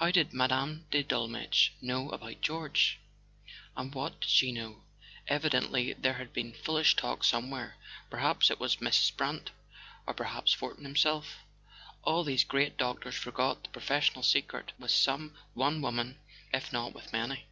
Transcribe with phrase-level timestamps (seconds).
[0.00, 0.80] How did Mme.
[0.90, 2.98] de Dolmetsch know about George?
[3.76, 4.82] And what did she know?
[5.28, 7.76] Evidently there had been foolish talk somewhere.
[8.10, 9.16] Perhaps it was Mrs.
[9.16, 11.36] Brant—or perhaps Fortin himself.
[12.02, 16.18] All these great doctors forgot the professional secret with some one woman,
[16.52, 17.46] if not with many.